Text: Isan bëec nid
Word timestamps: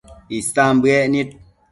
Isan 0.37 0.75
bëec 0.81 1.05
nid 1.11 1.29